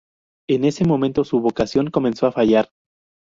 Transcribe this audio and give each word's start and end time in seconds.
En 0.49 0.65
ese 0.65 0.83
momento, 0.83 1.23
su 1.23 1.39
vocación 1.41 1.91
comenzó 1.91 2.25
a 2.25 2.31
fallar. 2.31 2.71